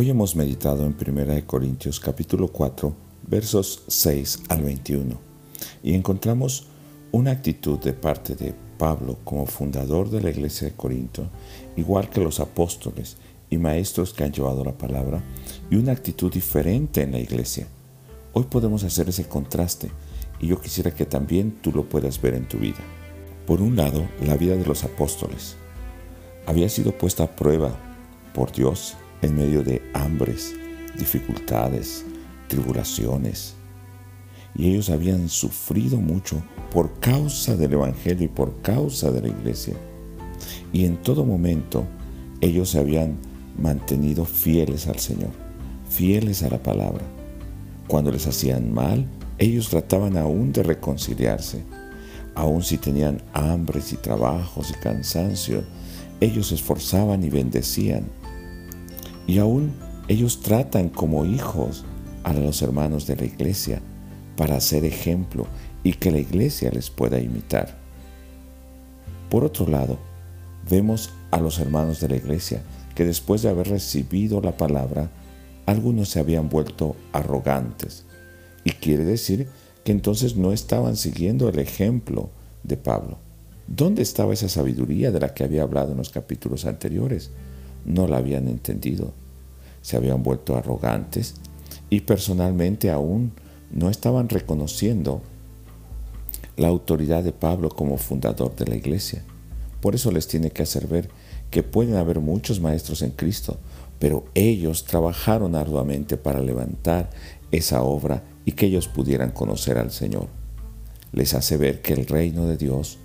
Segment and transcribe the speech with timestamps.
[0.00, 2.94] Hoy hemos meditado en 1 Corintios capítulo 4
[3.26, 5.18] versos 6 al 21
[5.82, 6.68] y encontramos
[7.10, 11.28] una actitud de parte de Pablo como fundador de la iglesia de Corinto,
[11.76, 13.16] igual que los apóstoles
[13.50, 15.20] y maestros que han llevado la palabra,
[15.68, 17.66] y una actitud diferente en la iglesia.
[18.34, 19.90] Hoy podemos hacer ese contraste
[20.38, 22.84] y yo quisiera que también tú lo puedas ver en tu vida.
[23.48, 25.56] Por un lado, la vida de los apóstoles
[26.46, 27.76] había sido puesta a prueba
[28.32, 30.54] por Dios en medio de hambres,
[30.98, 32.04] dificultades,
[32.48, 33.54] tribulaciones.
[34.54, 39.74] Y ellos habían sufrido mucho por causa del Evangelio y por causa de la iglesia.
[40.72, 41.84] Y en todo momento
[42.40, 43.16] ellos se habían
[43.58, 45.30] mantenido fieles al Señor,
[45.88, 47.04] fieles a la palabra.
[47.86, 49.06] Cuando les hacían mal,
[49.38, 51.62] ellos trataban aún de reconciliarse.
[52.34, 55.64] Aun si tenían hambres y trabajos y cansancio,
[56.20, 58.04] ellos se esforzaban y bendecían.
[59.28, 59.74] Y aún
[60.08, 61.84] ellos tratan como hijos
[62.24, 63.80] a los hermanos de la iglesia
[64.36, 65.46] para hacer ejemplo
[65.84, 67.78] y que la iglesia les pueda imitar.
[69.30, 69.98] Por otro lado,
[70.68, 72.62] vemos a los hermanos de la iglesia
[72.94, 75.10] que después de haber recibido la palabra,
[75.66, 78.06] algunos se habían vuelto arrogantes.
[78.64, 79.46] Y quiere decir
[79.84, 82.30] que entonces no estaban siguiendo el ejemplo
[82.64, 83.18] de Pablo.
[83.66, 87.30] ¿Dónde estaba esa sabiduría de la que había hablado en los capítulos anteriores?
[87.84, 89.12] No la habían entendido.
[89.82, 91.34] Se habían vuelto arrogantes
[91.90, 93.32] y personalmente aún
[93.70, 95.22] no estaban reconociendo
[96.56, 99.24] la autoridad de Pablo como fundador de la iglesia.
[99.80, 101.08] Por eso les tiene que hacer ver
[101.50, 103.58] que pueden haber muchos maestros en Cristo,
[103.98, 107.10] pero ellos trabajaron arduamente para levantar
[107.52, 110.28] esa obra y que ellos pudieran conocer al Señor.
[111.12, 112.98] Les hace ver que el reino de Dios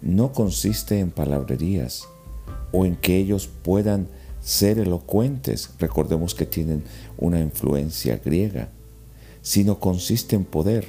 [0.00, 2.06] no consiste en palabrerías
[2.72, 4.08] o en que ellos puedan
[4.48, 6.82] ser elocuentes, recordemos que tienen
[7.18, 8.70] una influencia griega,
[9.42, 10.88] sino consiste en poder.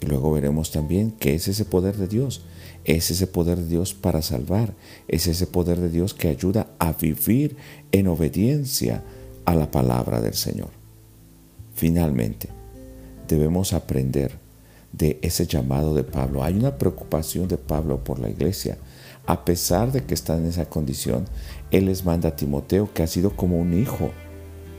[0.00, 2.42] Y luego veremos también que es ese poder de Dios,
[2.84, 4.74] es ese poder de Dios para salvar,
[5.06, 7.56] es ese poder de Dios que ayuda a vivir
[7.92, 9.04] en obediencia
[9.44, 10.70] a la palabra del Señor.
[11.76, 12.48] Finalmente,
[13.28, 14.32] debemos aprender
[14.92, 16.42] de ese llamado de Pablo.
[16.42, 18.76] Hay una preocupación de Pablo por la iglesia,
[19.26, 21.26] a pesar de que está en esa condición,
[21.70, 24.10] Él les manda a Timoteo que ha sido como un hijo.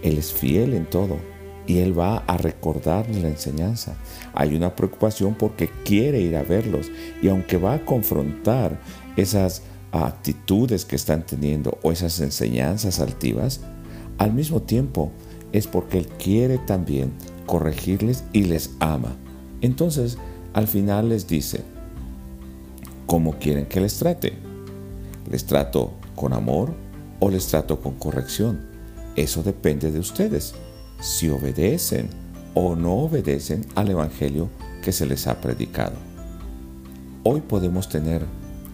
[0.01, 1.17] Él es fiel en todo
[1.65, 3.95] y Él va a recordarles la enseñanza.
[4.33, 8.79] Hay una preocupación porque quiere ir a verlos y aunque va a confrontar
[9.15, 9.61] esas
[9.91, 13.61] actitudes que están teniendo o esas enseñanzas altivas,
[14.17, 15.11] al mismo tiempo
[15.51, 17.13] es porque Él quiere también
[17.45, 19.15] corregirles y les ama.
[19.61, 20.17] Entonces,
[20.53, 21.61] al final les dice,
[23.05, 24.33] ¿Cómo quieren que les trate?
[25.29, 26.73] ¿Les trato con amor
[27.19, 28.61] o les trato con corrección?
[29.15, 30.55] Eso depende de ustedes,
[31.01, 32.09] si obedecen
[32.53, 34.49] o no obedecen al Evangelio
[34.81, 35.95] que se les ha predicado.
[37.23, 38.25] Hoy podemos tener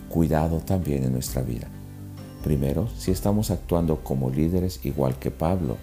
[0.10, 1.68] cuidado también en nuestra vida.
[2.44, 5.78] Primero, si estamos actuando como líderes igual que Pablo,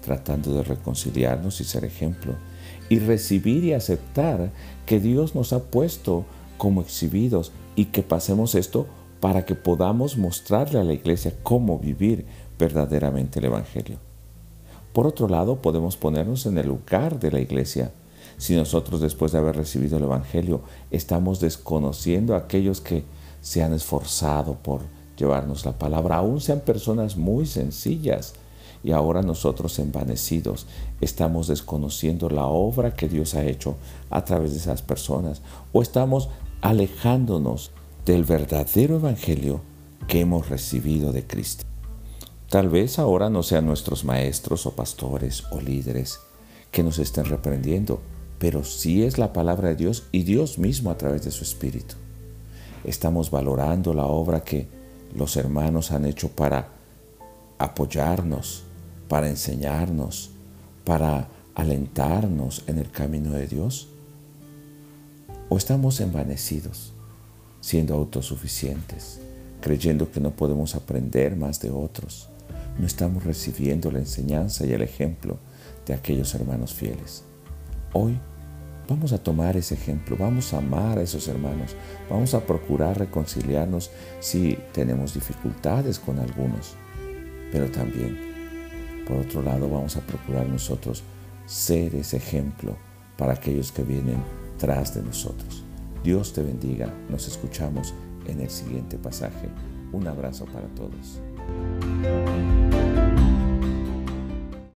[0.00, 2.34] tratando de reconciliarnos y ser ejemplo,
[2.88, 4.50] y recibir y aceptar
[4.86, 6.24] que Dios nos ha puesto
[6.58, 8.86] como exhibidos y que pasemos esto
[9.20, 12.26] para que podamos mostrarle a la iglesia cómo vivir
[12.58, 13.98] verdaderamente el Evangelio.
[14.92, 17.92] Por otro lado, podemos ponernos en el lugar de la iglesia.
[18.36, 20.60] Si nosotros después de haber recibido el Evangelio
[20.90, 23.04] estamos desconociendo a aquellos que
[23.40, 24.80] se han esforzado por
[25.16, 28.34] llevarnos la palabra, aún sean personas muy sencillas,
[28.84, 30.66] y ahora nosotros envanecidos
[31.00, 33.76] estamos desconociendo la obra que Dios ha hecho
[34.10, 35.40] a través de esas personas
[35.72, 36.28] o estamos
[36.62, 37.72] alejándonos
[38.06, 39.60] del verdadero evangelio
[40.08, 41.64] que hemos recibido de Cristo.
[42.48, 46.20] Tal vez ahora no sean nuestros maestros o pastores o líderes
[46.70, 48.00] que nos estén reprendiendo,
[48.38, 51.96] pero sí es la palabra de Dios y Dios mismo a través de su Espíritu.
[52.84, 54.68] Estamos valorando la obra que
[55.14, 56.70] los hermanos han hecho para
[57.58, 58.64] apoyarnos,
[59.08, 60.30] para enseñarnos,
[60.84, 63.88] para alentarnos en el camino de Dios?
[65.54, 66.94] ¿O estamos envanecidos,
[67.60, 69.20] siendo autosuficientes,
[69.60, 72.30] creyendo que no podemos aprender más de otros?
[72.78, 75.36] No estamos recibiendo la enseñanza y el ejemplo
[75.84, 77.24] de aquellos hermanos fieles.
[77.92, 78.18] Hoy
[78.88, 81.76] vamos a tomar ese ejemplo, vamos a amar a esos hermanos,
[82.08, 83.90] vamos a procurar reconciliarnos
[84.20, 86.76] si tenemos dificultades con algunos,
[87.52, 88.16] pero también
[89.06, 91.02] por otro lado, vamos a procurar nosotros
[91.44, 92.74] ser ese ejemplo
[93.18, 95.64] para aquellos que vienen tras de nosotros.
[96.04, 96.86] Dios te bendiga.
[97.10, 97.92] Nos escuchamos
[98.28, 99.48] en el siguiente pasaje.
[99.90, 101.20] Un abrazo para todos.